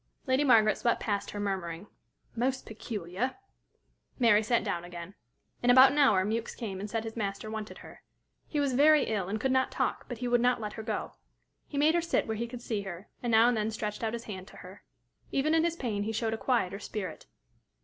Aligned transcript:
Lady 0.25 0.43
Margaret 0.43 0.79
swept 0.79 0.99
past 0.99 1.29
her, 1.29 1.39
murmuring, 1.39 1.85
"Most 2.35 2.65
peculiar!" 2.65 3.35
Mary 4.17 4.41
sat 4.41 4.63
down 4.63 4.83
again. 4.83 5.13
In 5.61 5.69
about 5.69 5.91
an 5.91 5.99
hour, 5.99 6.25
Mewks 6.25 6.55
came 6.57 6.79
and 6.79 6.89
said 6.89 7.03
his 7.03 7.15
master 7.15 7.51
wanted 7.51 7.77
her. 7.85 8.01
He 8.47 8.59
was 8.59 8.73
very 8.73 9.03
ill, 9.03 9.29
and 9.29 9.39
could 9.39 9.51
not 9.51 9.71
talk, 9.71 10.07
but 10.07 10.17
he 10.17 10.27
would 10.27 10.41
not 10.41 10.59
let 10.59 10.73
her 10.73 10.81
go. 10.81 11.11
He 11.67 11.77
made 11.77 11.93
her 11.93 12.01
sit 12.01 12.25
where 12.25 12.33
he 12.35 12.47
could 12.47 12.63
see 12.63 12.81
her, 12.81 13.09
and 13.21 13.29
now 13.29 13.47
and 13.47 13.55
then 13.55 13.69
stretched 13.69 14.03
out 14.03 14.13
his 14.13 14.23
hand 14.23 14.47
to 14.47 14.57
her. 14.57 14.81
Even 15.31 15.53
in 15.53 15.63
his 15.63 15.75
pain 15.75 16.01
he 16.01 16.11
showed 16.11 16.33
a 16.33 16.35
quieter 16.37 16.79
spirit. 16.79 17.27